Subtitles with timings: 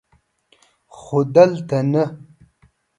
[0.97, 2.03] خو دلته نه!